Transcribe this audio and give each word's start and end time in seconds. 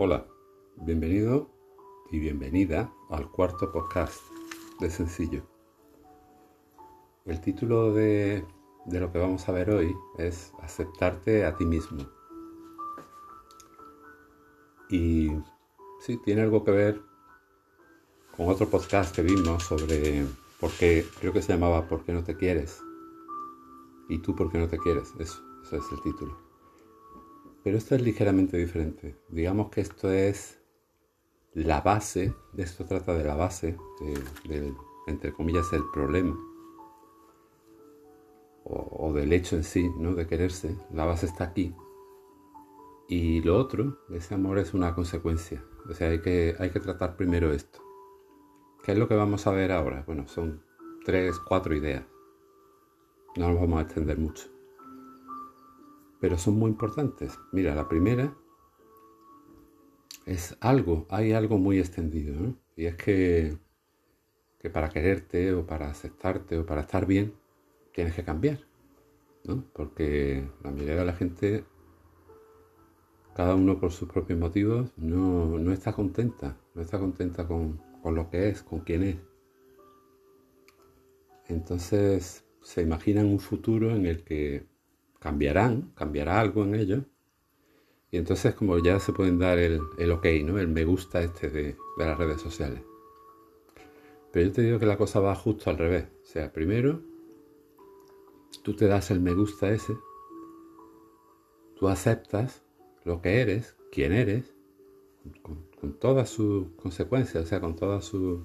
Hola, 0.00 0.28
bienvenido 0.76 1.50
y 2.12 2.20
bienvenida 2.20 2.94
al 3.10 3.28
cuarto 3.32 3.72
podcast 3.72 4.22
de 4.78 4.90
Sencillo. 4.90 5.42
El 7.24 7.40
título 7.40 7.92
de, 7.92 8.46
de 8.86 9.00
lo 9.00 9.10
que 9.10 9.18
vamos 9.18 9.48
a 9.48 9.52
ver 9.52 9.70
hoy 9.70 9.92
es 10.16 10.52
Aceptarte 10.62 11.44
a 11.44 11.56
ti 11.56 11.64
mismo. 11.64 12.06
Y 14.88 15.30
sí, 15.98 16.16
tiene 16.24 16.42
algo 16.42 16.62
que 16.62 16.70
ver 16.70 17.02
con 18.36 18.48
otro 18.48 18.68
podcast 18.68 19.12
que 19.12 19.22
vimos 19.22 19.64
sobre 19.64 20.24
por 20.60 20.70
qué, 20.78 21.04
creo 21.18 21.32
que 21.32 21.42
se 21.42 21.54
llamaba 21.54 21.88
¿Por 21.88 22.04
qué 22.04 22.12
no 22.12 22.22
te 22.22 22.36
quieres? 22.36 22.80
Y 24.08 24.18
tú 24.20 24.36
por 24.36 24.48
qué 24.48 24.58
no 24.58 24.68
te 24.68 24.78
quieres, 24.78 25.12
eso, 25.18 25.42
ese 25.64 25.78
es 25.78 25.84
el 25.90 26.00
título. 26.02 26.47
Pero 27.68 27.76
esto 27.76 27.96
es 27.96 28.00
ligeramente 28.00 28.56
diferente. 28.56 29.14
Digamos 29.28 29.68
que 29.68 29.82
esto 29.82 30.10
es 30.10 30.58
la 31.52 31.82
base, 31.82 32.32
de 32.54 32.62
esto 32.62 32.86
trata 32.86 33.12
de 33.12 33.24
la 33.24 33.34
base, 33.34 33.76
del, 34.48 34.74
entre 35.06 35.34
comillas, 35.34 35.70
el 35.74 35.82
problema. 35.92 36.34
O, 38.64 39.12
del 39.12 39.34
hecho 39.34 39.54
en 39.56 39.64
sí, 39.64 39.86
¿no? 39.98 40.14
De 40.14 40.26
quererse. 40.26 40.78
La 40.94 41.04
base 41.04 41.26
está 41.26 41.44
aquí. 41.44 41.76
Y 43.06 43.42
lo 43.42 43.58
otro, 43.58 43.98
ese 44.14 44.34
amor 44.34 44.58
es 44.58 44.72
una 44.72 44.94
consecuencia. 44.94 45.62
O 45.90 45.92
sea, 45.92 46.08
hay 46.08 46.22
que, 46.22 46.56
hay 46.58 46.70
que 46.70 46.80
tratar 46.80 47.18
primero 47.18 47.52
esto. 47.52 47.80
¿Qué 48.82 48.92
es 48.92 48.98
lo 48.98 49.08
que 49.08 49.14
vamos 49.14 49.46
a 49.46 49.50
ver 49.50 49.72
ahora? 49.72 50.04
Bueno, 50.06 50.26
son 50.26 50.64
tres, 51.04 51.38
cuatro 51.38 51.76
ideas. 51.76 52.06
No 53.36 53.50
nos 53.50 53.60
vamos 53.60 53.78
a 53.78 53.82
extender 53.82 54.16
mucho 54.16 54.57
pero 56.20 56.38
son 56.38 56.58
muy 56.58 56.70
importantes. 56.70 57.38
Mira, 57.52 57.74
la 57.74 57.88
primera 57.88 58.34
es 60.26 60.56
algo, 60.60 61.06
hay 61.08 61.32
algo 61.32 61.58
muy 61.58 61.78
extendido. 61.78 62.54
Y 62.76 62.86
es 62.86 62.96
que, 62.96 63.56
que 64.60 64.70
para 64.70 64.88
quererte 64.90 65.52
o 65.52 65.66
para 65.66 65.90
aceptarte 65.90 66.58
o 66.58 66.66
para 66.66 66.82
estar 66.82 67.06
bien, 67.06 67.34
tienes 67.92 68.14
que 68.14 68.24
cambiar, 68.24 68.60
¿no? 69.44 69.64
Porque 69.72 70.48
la 70.62 70.70
mayoría 70.70 70.96
de 70.96 71.04
la 71.04 71.14
gente, 71.14 71.64
cada 73.34 73.54
uno 73.54 73.80
por 73.80 73.90
sus 73.90 74.08
propios 74.08 74.38
motivos, 74.38 74.92
no, 74.96 75.58
no 75.58 75.72
está 75.72 75.92
contenta, 75.92 76.56
no 76.74 76.82
está 76.82 76.98
contenta 76.98 77.46
con, 77.48 77.80
con 78.02 78.14
lo 78.14 78.30
que 78.30 78.48
es, 78.50 78.62
con 78.62 78.80
quién 78.80 79.02
es. 79.02 79.16
Entonces 81.46 82.44
se 82.62 82.82
imaginan 82.82 83.26
un 83.26 83.40
futuro 83.40 83.96
en 83.96 84.06
el 84.06 84.22
que 84.22 84.66
cambiarán, 85.18 85.92
cambiará 85.94 86.40
algo 86.40 86.64
en 86.64 86.74
ellos. 86.74 87.04
Y 88.10 88.16
entonces 88.16 88.54
como 88.54 88.78
ya 88.78 88.98
se 89.00 89.12
pueden 89.12 89.38
dar 89.38 89.58
el, 89.58 89.80
el 89.98 90.12
ok, 90.12 90.26
¿no? 90.44 90.58
El 90.58 90.68
me 90.68 90.84
gusta 90.84 91.20
este 91.22 91.50
de, 91.50 91.62
de 91.98 92.06
las 92.06 92.16
redes 92.16 92.40
sociales. 92.40 92.82
Pero 94.32 94.46
yo 94.46 94.52
te 94.52 94.62
digo 94.62 94.78
que 94.78 94.86
la 94.86 94.96
cosa 94.96 95.20
va 95.20 95.34
justo 95.34 95.70
al 95.70 95.78
revés. 95.78 96.06
O 96.22 96.26
sea, 96.26 96.52
primero, 96.52 97.02
tú 98.62 98.74
te 98.74 98.86
das 98.86 99.10
el 99.10 99.20
me 99.20 99.34
gusta 99.34 99.70
ese, 99.70 99.94
tú 101.76 101.88
aceptas 101.88 102.62
lo 103.04 103.22
que 103.22 103.40
eres, 103.40 103.76
quién 103.90 104.12
eres, 104.12 104.54
con, 105.42 105.66
todas 105.98 106.28
sus 106.28 106.68
consecuencias, 106.72 107.44
o 107.44 107.46
sea, 107.46 107.60
con 107.60 107.76
todas 107.76 108.04
sus 108.04 108.40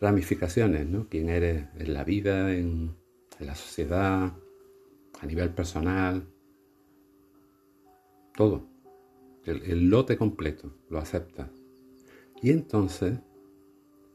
ramificaciones, 0.00 0.86
¿no? 0.86 1.08
Quién 1.08 1.28
eres 1.28 1.66
en 1.78 1.94
la 1.94 2.04
vida, 2.04 2.54
en, 2.54 2.96
en 3.38 3.46
la 3.46 3.54
sociedad, 3.54 4.34
a 5.24 5.26
nivel 5.26 5.54
personal, 5.54 6.28
todo. 8.36 8.68
El, 9.44 9.88
lote 9.88 10.18
completo 10.18 10.74
lo 10.90 10.98
acepta. 10.98 11.50
Y 12.42 12.50
entonces, 12.50 13.20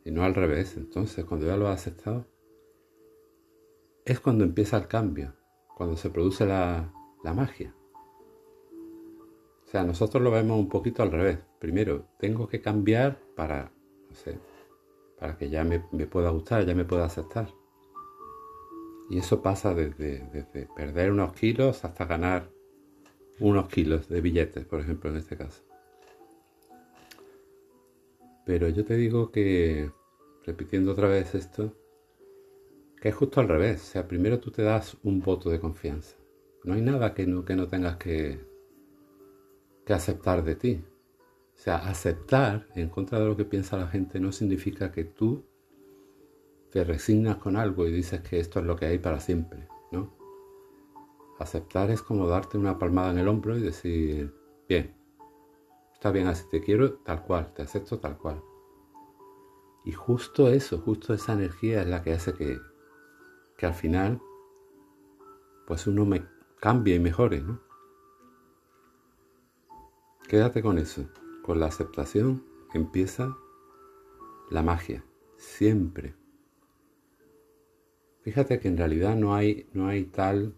y 0.05 0.11
no 0.11 0.23
al 0.23 0.35
revés, 0.35 0.77
entonces 0.77 1.25
cuando 1.25 1.47
ya 1.47 1.57
lo 1.57 1.67
ha 1.67 1.73
aceptado, 1.73 2.27
es 4.05 4.19
cuando 4.19 4.43
empieza 4.43 4.77
el 4.77 4.87
cambio, 4.87 5.33
cuando 5.75 5.97
se 5.97 6.11
produce 6.11 6.45
la, 6.45 6.93
magia. 7.23 7.75
O 9.65 9.67
sea, 9.67 9.83
nosotros 9.83 10.21
lo 10.21 10.31
vemos 10.31 10.59
un 10.59 10.69
poquito 10.69 11.03
al 11.03 11.11
revés. 11.11 11.39
Primero, 11.59 12.07
tengo 12.19 12.47
que 12.47 12.61
cambiar 12.61 13.19
para, 13.35 13.71
para 15.19 15.37
que 15.37 15.49
ya 15.49 15.63
me, 15.63 15.85
me 15.91 16.05
pueda 16.05 16.29
gustar, 16.29 16.65
ya 16.65 16.75
me 16.75 16.85
pueda 16.85 17.05
aceptar. 17.05 17.49
Y 19.09 19.17
eso 19.17 19.41
pasa 19.41 19.73
desde, 19.73 20.21
perder 20.75 21.11
unos 21.11 21.33
kilos 21.33 21.83
hasta 21.83 22.05
ganar 22.05 22.49
unos 23.39 23.67
kilos 23.67 24.07
de 24.07 24.21
billetes, 24.21 24.65
por 24.65 24.79
ejemplo, 24.81 25.09
en 25.09 25.17
este 25.17 25.35
caso. 25.35 25.63
Pero 28.45 28.69
yo 28.69 28.85
te 28.85 28.95
digo 28.95 29.31
que, 29.31 29.91
repitiendo 30.45 30.91
otra 30.91 31.07
vez 31.07 31.33
esto, 31.33 31.75
que 33.01 33.09
es 33.09 33.15
justo 33.15 33.39
al 33.39 33.47
revés. 33.47 33.81
O 33.81 33.85
sea, 33.85 34.07
primero 34.07 34.39
tú 34.39 34.51
te 34.51 34.61
das 34.61 34.97
un 35.03 35.21
voto 35.21 35.49
de 35.49 35.59
confianza. 35.59 36.15
No 36.63 36.73
hay 36.73 36.81
nada 36.81 37.13
que 37.13 37.25
no, 37.25 37.45
que 37.45 37.55
no 37.55 37.67
tengas 37.67 37.97
que, 37.97 38.39
que 39.85 39.93
aceptar 39.93 40.43
de 40.43 40.55
ti. 40.55 40.83
O 41.55 41.61
sea, 41.61 41.77
aceptar 41.77 42.67
en 42.75 42.89
contra 42.89 43.19
de 43.19 43.25
lo 43.25 43.35
que 43.35 43.45
piensa 43.45 43.77
la 43.77 43.87
gente 43.87 44.19
no 44.19 44.31
significa 44.31 44.91
que 44.91 45.03
tú 45.03 45.45
te 46.71 46.83
resignas 46.83 47.37
con 47.37 47.55
algo 47.55 47.87
y 47.87 47.91
dices 47.91 48.21
que 48.21 48.39
esto 48.39 48.59
es 48.59 48.65
lo 48.65 48.75
que 48.75 48.85
hay 48.85 48.99
para 48.99 49.19
siempre, 49.19 49.67
¿no? 49.91 50.13
Aceptar 51.39 51.89
es 51.89 52.01
como 52.01 52.27
darte 52.27 52.57
una 52.57 52.77
palmada 52.77 53.11
en 53.11 53.17
el 53.17 53.27
hombro 53.27 53.57
y 53.57 53.61
decir, 53.61 54.33
bien, 54.67 54.95
está 55.93 56.11
bien 56.11 56.27
así, 56.27 56.45
te 56.49 56.61
quiero 56.61 56.95
tal 56.99 57.23
cual, 57.23 57.53
te 57.53 57.61
acepto 57.61 57.99
tal 57.99 58.17
cual. 58.17 58.41
Y 59.85 59.93
justo 59.93 60.49
eso, 60.49 60.79
justo 60.79 61.13
esa 61.13 61.33
energía 61.33 61.81
es 61.81 61.87
la 61.87 62.03
que 62.03 62.13
hace 62.13 62.33
que, 62.33 62.59
que 63.57 63.65
al 63.65 63.73
final, 63.73 64.21
pues 65.65 65.87
uno 65.87 66.05
me 66.05 66.25
cambie 66.59 66.95
y 66.95 66.99
mejore, 66.99 67.41
¿no? 67.41 67.61
Quédate 70.27 70.61
con 70.61 70.77
eso, 70.77 71.09
con 71.41 71.59
la 71.59 71.67
aceptación 71.67 72.43
empieza 72.73 73.35
la 74.51 74.61
magia, 74.61 75.03
siempre. 75.37 76.18
Fíjate 78.29 78.59
que 78.59 78.67
en 78.67 78.77
realidad 78.77 79.15
no 79.15 79.33
hay, 79.33 79.67
no 79.73 79.87
hay 79.87 80.03
tal 80.03 80.53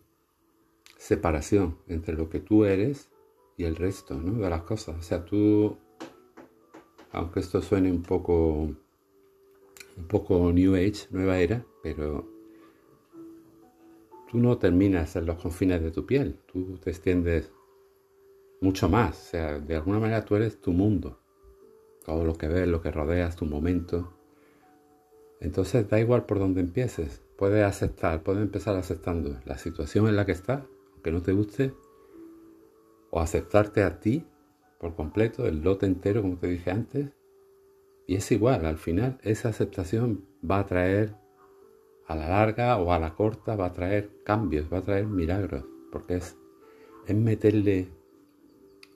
separación 0.97 1.77
entre 1.87 2.15
lo 2.15 2.27
que 2.27 2.41
tú 2.41 2.65
eres 2.65 3.09
y 3.55 3.63
el 3.63 3.77
resto 3.77 4.19
¿no? 4.19 4.41
de 4.41 4.49
las 4.49 4.63
cosas. 4.63 4.99
O 4.99 5.01
sea, 5.01 5.23
tú, 5.23 5.77
aunque 7.13 7.39
esto 7.39 7.61
suene 7.61 7.89
un 7.89 8.01
poco, 8.01 8.63
un 9.95 10.07
poco 10.09 10.51
New 10.51 10.75
Age, 10.75 11.07
nueva 11.11 11.39
era, 11.39 11.65
pero 11.81 12.27
tú 14.29 14.39
no 14.39 14.57
terminas 14.57 15.15
en 15.15 15.27
los 15.27 15.41
confines 15.41 15.81
de 15.81 15.91
tu 15.91 16.05
piel, 16.05 16.41
tú 16.51 16.77
te 16.77 16.89
extiendes 16.89 17.53
mucho 18.59 18.89
más. 18.89 19.17
O 19.17 19.29
sea, 19.29 19.59
de 19.59 19.77
alguna 19.77 19.99
manera 19.99 20.25
tú 20.25 20.35
eres 20.35 20.59
tu 20.59 20.73
mundo. 20.73 21.21
Todo 22.05 22.25
lo 22.25 22.33
que 22.33 22.49
ves, 22.49 22.67
lo 22.67 22.81
que 22.81 22.91
rodeas, 22.91 23.37
tu 23.37 23.45
momento. 23.45 24.11
Entonces 25.39 25.87
da 25.87 26.01
igual 26.01 26.25
por 26.25 26.37
dónde 26.37 26.59
empieces 26.59 27.21
puedes 27.41 27.65
aceptar, 27.65 28.21
puedes 28.21 28.43
empezar 28.43 28.75
aceptando 28.75 29.35
la 29.45 29.57
situación 29.57 30.07
en 30.07 30.15
la 30.15 30.27
que 30.27 30.31
estás, 30.31 30.61
aunque 30.93 31.11
no 31.11 31.23
te 31.23 31.31
guste, 31.31 31.73
o 33.09 33.19
aceptarte 33.19 33.81
a 33.81 33.99
ti 33.99 34.27
por 34.79 34.95
completo, 34.95 35.47
el 35.47 35.63
lote 35.63 35.87
entero, 35.87 36.21
como 36.21 36.37
te 36.37 36.45
dije 36.45 36.69
antes, 36.69 37.07
y 38.05 38.13
es 38.13 38.31
igual, 38.31 38.67
al 38.67 38.77
final 38.77 39.17
esa 39.23 39.49
aceptación 39.49 40.23
va 40.47 40.59
a 40.59 40.67
traer 40.67 41.15
a 42.05 42.15
la 42.15 42.29
larga 42.29 42.77
o 42.77 42.93
a 42.93 42.99
la 42.99 43.15
corta, 43.15 43.55
va 43.55 43.65
a 43.65 43.73
traer 43.73 44.11
cambios, 44.23 44.71
va 44.71 44.77
a 44.77 44.83
traer 44.83 45.07
milagros, 45.07 45.65
porque 45.91 46.17
es, 46.17 46.37
es 47.07 47.15
meterle, 47.15 47.89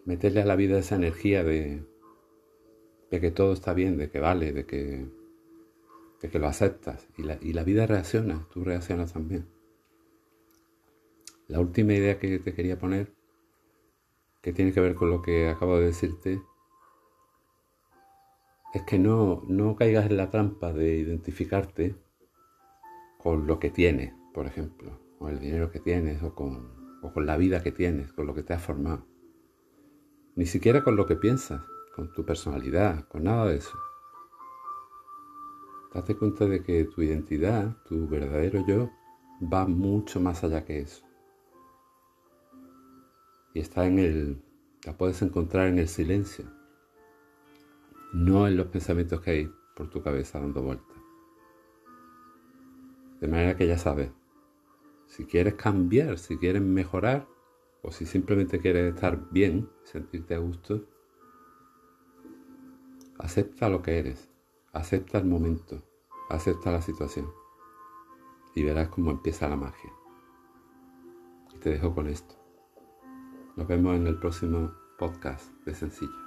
meterle 0.06 0.44
a 0.44 0.46
la 0.46 0.56
vida 0.56 0.78
esa 0.78 0.98
energía 0.98 1.44
de, 1.44 1.84
de 3.10 3.20
que 3.20 3.32
todo 3.32 3.54
está 3.54 3.74
bien, 3.74 3.98
de 3.98 4.12
que 4.12 4.20
vale, 4.20 4.54
de 4.54 4.68
que 4.68 5.25
que 6.30 6.40
lo 6.40 6.48
aceptas 6.48 7.08
y 7.18 7.24
la, 7.24 7.38
y 7.42 7.54
la 7.54 7.64
vida 7.64 7.88
reacciona, 7.88 8.48
tú 8.52 8.64
reaccionas 8.64 9.14
también. 9.14 9.48
La 11.48 11.60
última 11.60 11.94
idea 11.94 12.20
que 12.20 12.40
te 12.40 12.54
quería 12.54 12.80
poner, 12.80 13.14
que 14.42 14.54
tiene 14.54 14.74
que 14.74 14.80
ver 14.80 14.96
con 14.96 15.10
lo 15.10 15.22
que 15.22 15.50
acabo 15.50 15.78
de 15.78 15.88
decirte, 15.88 16.42
es 18.74 18.82
que 18.84 19.00
no, 19.00 19.44
no 19.48 19.76
caigas 19.76 20.08
en 20.08 20.18
la 20.18 20.30
trampa 20.30 20.74
de 20.74 20.98
identificarte 20.98 21.96
con 23.18 23.48
lo 23.48 23.60
que 23.60 23.70
tienes, 23.70 24.14
por 24.34 24.48
ejemplo, 24.48 25.00
con 25.18 25.32
el 25.32 25.40
dinero 25.40 25.72
que 25.72 25.80
tienes 25.80 26.22
o 26.24 26.36
con, 26.36 27.00
o 27.02 27.14
con 27.14 27.26
la 27.26 27.38
vida 27.38 27.64
que 27.64 27.72
tienes, 27.72 28.12
con 28.12 28.28
lo 28.28 28.36
que 28.36 28.44
te 28.44 28.54
has 28.54 28.62
formado. 28.62 29.08
Ni 30.36 30.46
siquiera 30.46 30.84
con 30.84 30.96
lo 30.96 31.06
que 31.06 31.16
piensas, 31.16 31.62
con 31.96 32.12
tu 32.14 32.26
personalidad, 32.26 33.08
con 33.08 33.24
nada 33.24 33.46
de 33.48 33.58
eso. 33.58 33.78
Date 35.96 36.18
cuenta 36.18 36.46
de 36.46 36.62
que 36.62 36.84
tu 36.84 37.02
identidad, 37.02 37.78
tu 37.86 38.06
verdadero 38.06 38.66
yo, 38.68 38.92
va 39.42 39.66
mucho 39.66 40.20
más 40.20 40.44
allá 40.44 40.66
que 40.66 40.80
eso. 40.80 41.06
Y 43.54 43.62
está 43.62 43.86
en 43.86 44.00
el, 44.00 44.44
la 44.86 44.98
puedes 44.98 45.22
encontrar 45.22 45.70
en 45.70 45.80
el 45.80 45.88
silencio, 45.88 46.44
no 48.12 48.46
en 48.46 48.58
los 48.58 48.68
pensamientos 48.68 49.22
que 49.22 49.32
hay 49.32 49.52
por 49.74 49.90
tu 49.90 50.04
cabeza 50.04 50.38
dando 50.38 50.64
vueltas. 50.64 50.98
De 53.22 53.30
manera 53.30 53.56
que 53.56 53.66
ya 53.66 53.78
sabes, 53.78 54.12
si 55.08 55.24
quieres 55.24 55.54
cambiar, 55.54 56.20
si 56.20 56.38
quieres 56.38 56.62
mejorar, 56.62 57.26
o 57.84 57.92
si 57.94 58.06
simplemente 58.06 58.60
quieres 58.60 58.94
estar 58.94 59.30
bien, 59.32 59.70
sentirte 59.84 60.36
a 60.36 60.40
gusto, 60.40 60.86
acepta 63.18 63.70
lo 63.70 63.82
que 63.82 63.98
eres, 63.98 64.35
acepta 64.76 65.18
el 65.18 65.26
momento, 65.26 65.82
acepta 66.30 66.70
la 66.70 66.82
situación 66.82 67.32
y 68.54 68.64
verás 68.64 68.90
cómo 68.90 69.12
empieza 69.12 69.48
la 69.48 69.56
magia. 69.56 69.92
Y 71.54 71.58
te 71.60 71.70
dejo 71.72 71.96
con 71.96 72.08
esto. 72.08 72.36
Nos 73.56 73.68
vemos 73.68 73.96
en 73.96 74.06
el 74.06 74.20
próximo 74.20 74.74
podcast 75.00 75.50
de 75.66 75.74
Sencillo. 75.74 76.25